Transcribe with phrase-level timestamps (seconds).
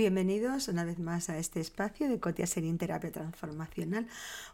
[0.00, 4.06] Bienvenidos una vez más a este espacio de Cotia Serín Terapia Transformacional.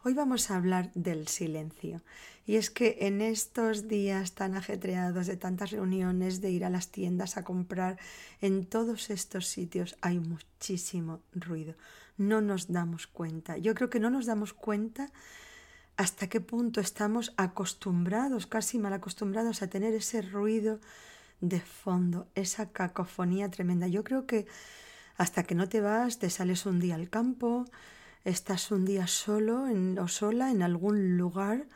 [0.02, 2.02] Hoy vamos a hablar del silencio.
[2.46, 6.88] Y es que en estos días tan ajetreados de tantas reuniones, de ir a las
[6.90, 7.96] tiendas a comprar,
[8.40, 11.76] en todos estos sitios hay muchísimo ruido.
[12.16, 13.56] No nos damos cuenta.
[13.56, 15.12] Yo creo que no nos damos cuenta
[15.96, 20.80] hasta qué punto estamos acostumbrados, casi mal acostumbrados a tener ese ruido
[21.40, 23.88] de fondo, esa cacofonía tremenda.
[23.88, 24.46] Yo creo que
[25.16, 27.64] hasta que no te vas, te sales un día al campo,
[28.24, 29.66] estás un día solo
[30.00, 31.66] o sola en algún lugar,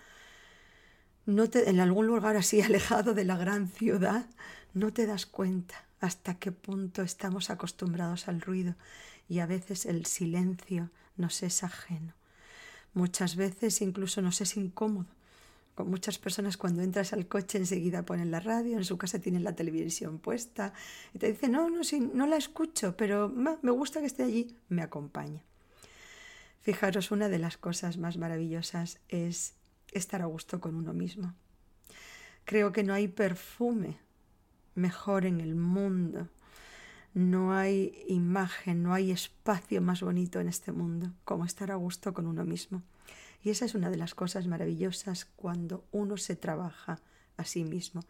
[1.24, 4.26] no te, en algún lugar así alejado de la gran ciudad,
[4.74, 8.74] no te das cuenta hasta qué punto estamos acostumbrados al ruido
[9.28, 12.19] y a veces el silencio nos es ajeno.
[12.94, 15.06] Muchas veces incluso nos es incómodo
[15.84, 19.54] muchas personas cuando entras al coche enseguida ponen la radio, en su casa tienen la
[19.54, 20.72] televisión puesta
[21.14, 24.56] y te dicen, no, no, sí, no la escucho, pero me gusta que esté allí,
[24.68, 25.42] me acompaña.
[26.60, 29.54] Fijaros, una de las cosas más maravillosas es
[29.92, 31.34] estar a gusto con uno mismo.
[32.44, 33.98] Creo que no hay perfume
[34.74, 36.28] mejor en el mundo,
[37.12, 42.14] no hay imagen, no hay espacio más bonito en este mundo como estar a gusto
[42.14, 42.82] con uno mismo.
[43.42, 47.00] Y esa es una de las cosas maravillosas cuando uno se trabaja
[47.36, 48.02] a sí mismo.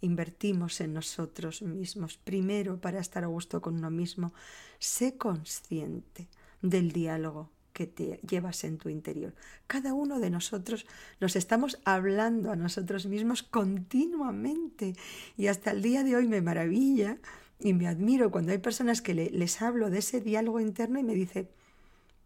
[0.00, 4.34] Invertimos en nosotros mismos, primero para estar a gusto con uno mismo.
[4.78, 6.28] Sé consciente
[6.60, 9.34] del diálogo que te llevas en tu interior.
[9.66, 10.86] Cada uno de nosotros
[11.20, 14.96] nos estamos hablando a nosotros mismos continuamente
[15.36, 17.18] y hasta el día de hoy me maravilla
[17.58, 21.14] y me admiro cuando hay personas que les hablo de ese diálogo interno y me
[21.14, 21.48] dice,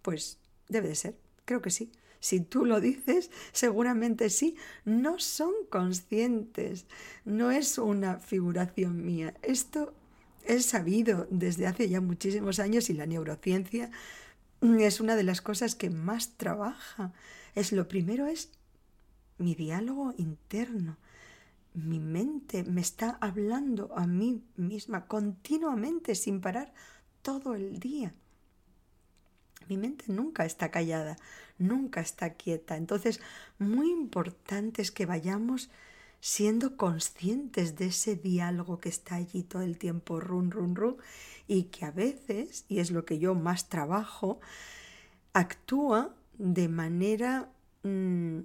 [0.03, 1.91] pues debe de ser, creo que sí.
[2.20, 4.56] Si tú lo dices, seguramente sí.
[4.84, 6.84] No son conscientes.
[7.25, 9.34] No es una figuración mía.
[9.42, 9.95] Esto
[10.45, 13.91] es sabido desde hace ya muchísimos años y la neurociencia
[14.60, 17.12] es una de las cosas que más trabaja.
[17.54, 18.50] Es lo primero es
[19.38, 20.99] mi diálogo interno.
[21.75, 26.72] Mi mente me está hablando a mí misma continuamente sin parar
[27.22, 28.12] todo el día.
[29.69, 31.16] Mi mente nunca está callada,
[31.59, 32.76] nunca está quieta.
[32.76, 33.20] Entonces,
[33.59, 35.70] muy importante es que vayamos
[36.20, 40.97] siendo conscientes de ese diálogo que está allí todo el tiempo, run, run, run,
[41.47, 44.41] y que a veces, y es lo que yo más trabajo,
[45.32, 47.48] actúa de manera,
[47.84, 48.41] mm,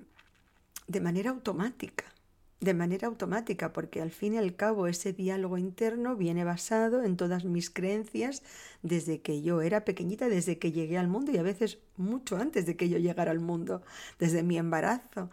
[0.88, 2.15] de manera automática
[2.62, 7.18] de manera automática, porque al fin y al cabo ese diálogo interno viene basado en
[7.18, 8.44] todas mis creencias
[8.82, 12.66] desde que yo era pequeñita, desde que llegué al mundo y a veces mucho antes
[12.66, 13.82] de que yo llegara al mundo,
[14.20, 15.30] desde mi embarazo.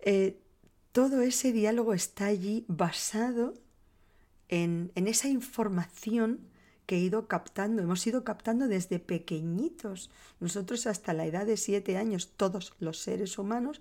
[0.00, 0.38] Eh,
[0.92, 3.54] todo ese diálogo está allí basado
[4.48, 6.40] en, en esa información
[6.90, 10.10] que he ido captando, hemos ido captando desde pequeñitos.
[10.40, 13.80] Nosotros hasta la edad de siete años, todos los seres humanos,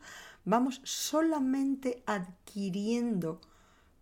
[0.49, 3.39] vamos solamente adquiriendo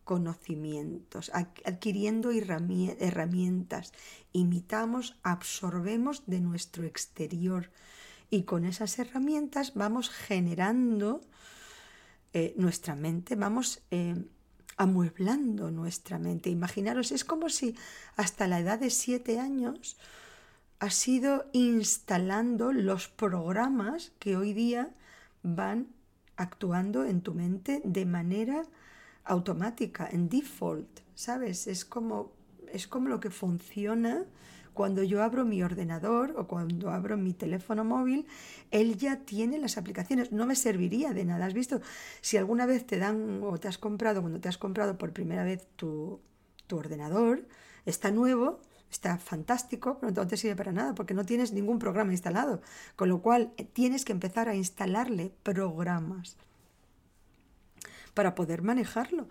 [0.04, 3.92] conocimientos, adquiriendo herramientas,
[4.32, 7.70] imitamos, absorbemos de nuestro exterior
[8.30, 11.20] y con esas herramientas vamos generando
[12.32, 14.16] eh, nuestra mente, vamos eh,
[14.78, 16.50] amueblando nuestra mente.
[16.50, 17.76] Imaginaros, es como si
[18.16, 19.98] hasta la edad de siete años
[20.80, 24.94] has ido instalando los programas que hoy día
[25.44, 25.97] van
[26.38, 28.64] actuando en tu mente de manera
[29.26, 31.68] automática, en default, ¿sabes?
[31.68, 32.32] Es como,
[32.72, 34.26] es como lo que funciona
[34.78, 38.28] cuando yo abro mi ordenador o cuando abro mi teléfono móvil,
[38.70, 40.32] él ya tiene las aplicaciones.
[40.32, 41.48] No me serviría de nada.
[41.48, 41.82] ¿Has visto?
[42.22, 45.44] Si alguna vez te dan o te has comprado, cuando te has comprado por primera
[45.44, 46.22] vez tu,
[46.68, 47.48] tu ordenador,
[47.88, 48.62] está nuevo,
[48.92, 52.62] está fantástico, pero no te sirve para nada porque no tienes ningún programa instalado.
[52.96, 56.38] Con lo cual eh, tienes que empezar a instalarle programas
[58.14, 59.28] para poder manejarlo.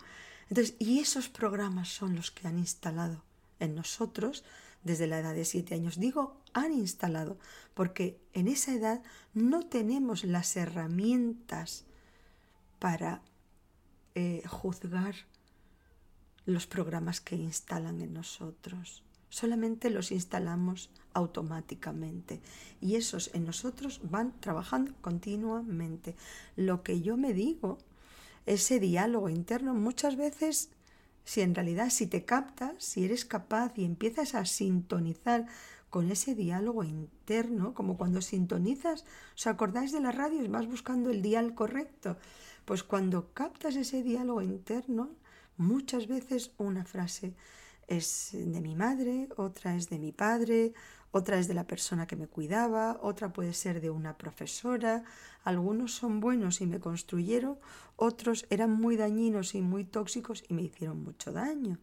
[0.49, 3.23] Entonces, y esos programas son los que han instalado
[3.59, 4.43] en nosotros
[4.83, 5.99] desde la edad de siete años.
[5.99, 7.37] Digo, han instalado,
[7.73, 9.01] porque en esa edad
[9.33, 11.85] no tenemos las herramientas
[12.79, 13.21] para
[14.15, 15.15] eh, juzgar
[16.45, 22.41] los programas que instalan en nosotros solamente los instalamos automáticamente
[22.79, 26.15] y esos en nosotros van trabajando continuamente.
[26.55, 27.77] Lo que yo me digo,
[28.45, 30.69] ese diálogo interno, muchas veces,
[31.25, 35.47] si en realidad si te captas, si eres capaz y empiezas a sintonizar
[35.89, 41.09] con ese diálogo interno, como cuando sintonizas, ¿os acordáis de la radio y vas buscando
[41.09, 42.17] el dial correcto?
[42.65, 45.09] Pues cuando captas ese diálogo interno,
[45.57, 47.33] muchas veces una frase
[47.87, 50.73] es de mi madre, otra es de mi padre,
[51.11, 55.03] otra es de la persona que me cuidaba, otra puede ser de una profesora,
[55.43, 57.57] algunos son buenos y me construyeron,
[57.95, 61.79] otros eran muy dañinos y muy tóxicos y me hicieron mucho daño.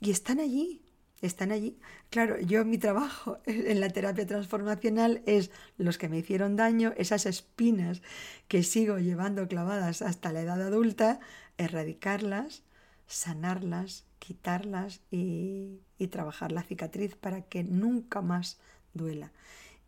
[0.00, 0.80] Y están allí,
[1.20, 1.78] están allí.
[2.10, 7.26] Claro, yo mi trabajo en la terapia transformacional es los que me hicieron daño, esas
[7.26, 8.02] espinas
[8.46, 11.18] que sigo llevando clavadas hasta la edad adulta,
[11.58, 12.62] erradicarlas,
[13.06, 18.58] sanarlas, quitarlas y, y trabajar la cicatriz para que nunca más
[18.94, 19.32] duela.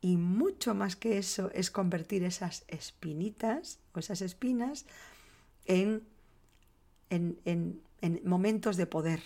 [0.00, 4.86] Y mucho más que eso es convertir esas espinitas o esas espinas
[5.66, 6.02] en,
[7.10, 9.22] en, en, en momentos de poder,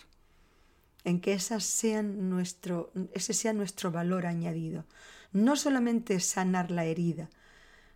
[1.04, 4.84] en que esas sean nuestro, ese sea nuestro valor añadido.
[5.32, 7.30] No solamente sanar la herida,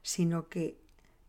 [0.02, 0.78] sino que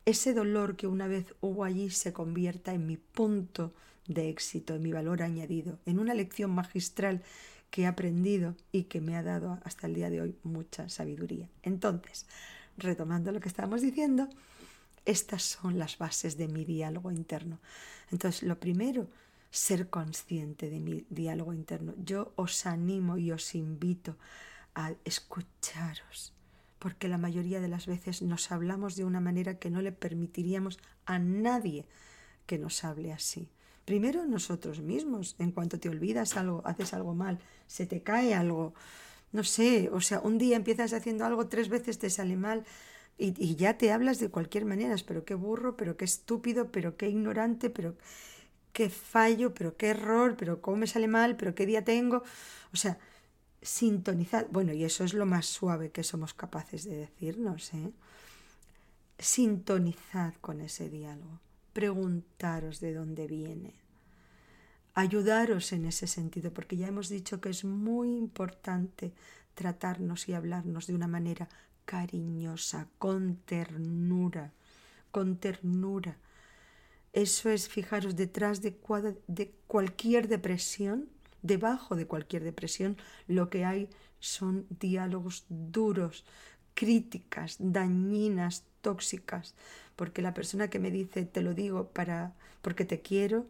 [0.05, 3.73] ese dolor que una vez hubo allí se convierta en mi punto
[4.09, 7.21] de éxito, en mi valor añadido, en una lección magistral
[7.69, 11.47] que he aprendido y que me ha dado hasta el día de hoy mucha sabiduría.
[11.61, 12.25] Entonces,
[12.77, 14.27] retomando lo que estábamos diciendo,
[15.05, 17.59] estas son las bases de mi diálogo interno.
[18.11, 19.07] Entonces, lo primero,
[19.51, 21.93] ser consciente de mi diálogo interno.
[22.03, 24.17] Yo os animo y os invito
[24.73, 26.33] a escucharos,
[26.79, 30.79] porque la mayoría de las veces nos hablamos de una manera que no le permitiríamos
[31.05, 31.85] a nadie
[32.47, 33.49] que nos hable así.
[33.89, 38.75] Primero nosotros mismos, en cuanto te olvidas algo, haces algo mal, se te cae algo,
[39.31, 42.65] no sé, o sea, un día empiezas haciendo algo, tres veces te sale mal
[43.17, 47.09] y, ya te hablas de cualquier manera, pero qué burro, pero qué estúpido, pero qué
[47.09, 47.95] ignorante, pero
[48.73, 52.21] qué fallo, pero qué error, pero cómo me sale mal, pero qué día tengo.
[52.71, 52.99] O sea,
[53.59, 54.45] sintonizad.
[54.51, 57.73] Bueno, y eso es lo más suave que somos capaces de decirnos.
[57.73, 57.91] ¿eh?
[59.17, 61.39] Sintonizad con ese diálogo.
[61.73, 63.73] Preguntaros de dónde viene.
[64.93, 69.13] Ayudaros en ese sentido, porque ya hemos dicho que es muy importante
[69.53, 71.47] tratarnos y hablarnos de una manera
[71.85, 74.51] cariñosa, con ternura,
[75.11, 76.17] con ternura
[77.13, 78.77] eso es, fijaros, detrás de,
[79.27, 81.09] de cualquier depresión,
[81.41, 83.89] debajo de cualquier depresión, lo que hay
[84.19, 86.25] son diálogos duros,
[86.75, 89.55] críticas, dañinas, tóxicas,
[89.99, 93.45] porque la persona que me dice te lo digo para porque te quiero,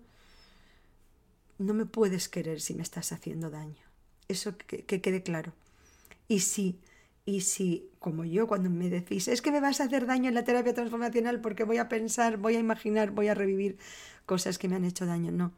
[1.60, 3.86] no me puedes querer si me estás haciendo daño.
[4.28, 5.54] Eso que, que quede claro.
[6.28, 6.80] Y si
[7.24, 10.34] y si, como yo, cuando me decís, es que me vas a hacer daño en
[10.34, 13.78] la terapia transformacional porque voy a pensar, voy a imaginar, voy a revivir
[14.26, 15.52] cosas que me han hecho daño, no.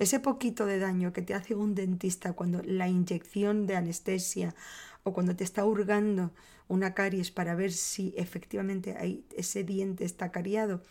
[0.00, 4.56] Ese poquito de daño que te hace un dentista cuando la inyección de anestesia
[5.04, 6.32] o cuando te está hurgando
[6.68, 8.96] una caries para ver si efectivamente
[9.36, 10.82] ese diente está cariado,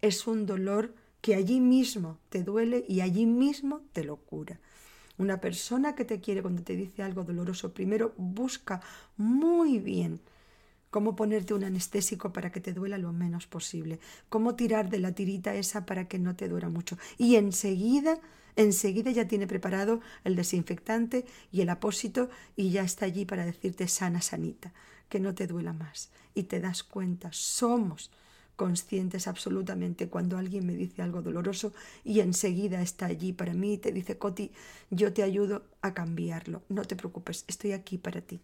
[0.00, 4.58] es un dolor que allí mismo te duele y allí mismo te lo cura.
[5.18, 8.80] Una persona que te quiere cuando te dice algo doloroso, primero busca
[9.16, 10.20] muy bien
[10.92, 13.98] cómo ponerte un anestésico para que te duela lo menos posible,
[14.28, 16.98] cómo tirar de la tirita esa para que no te duela mucho.
[17.16, 18.20] Y enseguida,
[18.56, 23.88] enseguida ya tiene preparado el desinfectante y el apósito y ya está allí para decirte
[23.88, 24.74] sana, sanita,
[25.08, 26.10] que no te duela más.
[26.34, 28.10] Y te das cuenta, somos
[28.54, 31.72] conscientes absolutamente cuando alguien me dice algo doloroso
[32.04, 34.52] y enseguida está allí para mí y te dice, Coti,
[34.90, 38.42] yo te ayudo a cambiarlo, no te preocupes, estoy aquí para ti.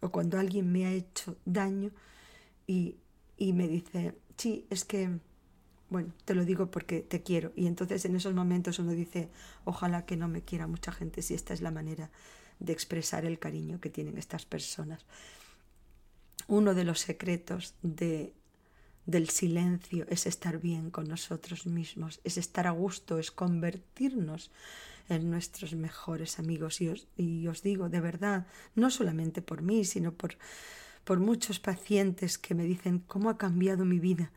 [0.00, 1.90] O cuando alguien me ha hecho daño
[2.66, 2.96] y,
[3.36, 5.10] y me dice, sí, es que,
[5.88, 7.52] bueno, te lo digo porque te quiero.
[7.56, 9.28] Y entonces en esos momentos uno dice,
[9.64, 12.10] ojalá que no me quiera mucha gente si esta es la manera
[12.58, 15.04] de expresar el cariño que tienen estas personas.
[16.46, 18.34] Uno de los secretos de
[19.10, 24.50] del silencio es estar bien con nosotros mismos, es estar a gusto, es convertirnos
[25.08, 26.80] en nuestros mejores amigos.
[26.80, 30.36] Y os, digo, de verdad, no solamente por mí, sino por,
[31.18, 34.30] muchos pacientes que me dicen cómo ha cambiado mi vida,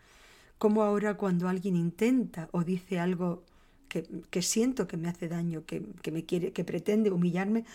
[0.58, 3.44] cómo ahora cuando alguien intenta o dice algo
[3.88, 7.66] que, que siento que me hace daño, que, que me quiere, que pretende humillarme,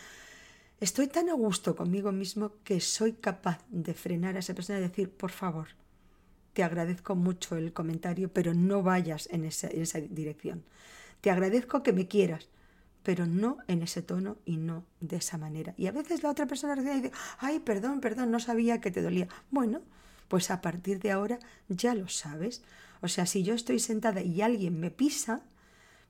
[0.81, 4.83] estoy tan a gusto conmigo mismo que soy capaz de frenar a esa persona y
[4.83, 5.69] decir, por favor,
[6.59, 10.65] te agradezco mucho el comentario, pero no vayas en esa, dirección.
[11.21, 12.49] Te agradezco que me quieras,
[13.05, 15.73] pero no en ese tono y no de esa manera.
[15.77, 19.29] Y a veces la otra persona dice, ay, perdón, perdón, no sabía que te dolía.
[19.53, 19.83] Bueno,
[20.27, 21.39] pues a partir de ahora
[21.69, 22.65] ya lo sabes.
[23.03, 25.43] O sea, si yo estoy sentada y alguien me pisa,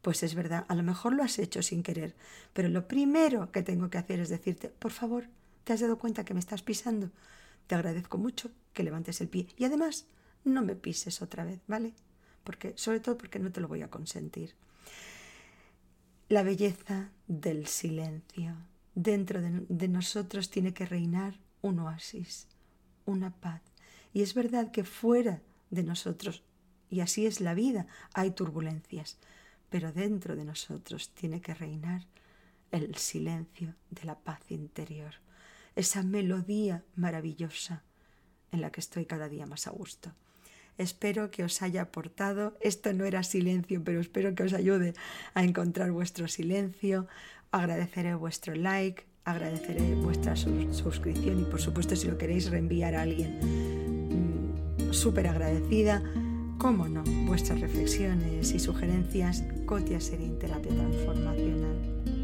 [0.00, 2.14] pues es verdad, a lo mejor lo has hecho sin querer,
[2.54, 5.28] pero lo primero que tengo que hacer es decirte, por favor,
[5.68, 7.10] ¿Te has dado cuenta que me estás pisando?
[7.66, 9.48] Te agradezco mucho que levantes el pie.
[9.58, 10.06] Y además,
[10.44, 11.94] no me pises otra vez, ¿vale?
[12.44, 14.54] Porque, sobre todo porque no te lo voy a consentir.
[16.28, 18.56] La belleza del silencio.
[18.94, 22.48] Dentro de, de nosotros tiene que reinar un oasis,
[23.06, 23.62] una paz.
[24.12, 26.42] Y es verdad que fuera de nosotros,
[26.90, 29.18] y así es la vida, hay turbulencias,
[29.70, 32.06] pero dentro de nosotros tiene que reinar
[32.70, 35.14] el silencio de la paz interior,
[35.76, 37.82] esa melodía maravillosa
[38.52, 40.12] en la que estoy cada día más a gusto.
[40.78, 44.94] Espero que os haya aportado, esto no era silencio, pero espero que os ayude
[45.34, 47.08] a encontrar vuestro silencio.
[47.50, 53.38] Agradeceré vuestro like, agradeceré vuestra suscripción y por supuesto si lo queréis reenviar a alguien
[54.88, 56.00] mm, súper agradecida,
[56.58, 62.17] cómo no, vuestras reflexiones y sugerencias, Cotia Serín Terapia Transformacional.